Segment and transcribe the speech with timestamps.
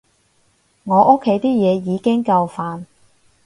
[0.85, 2.85] 我屋企啲嘢已經夠煩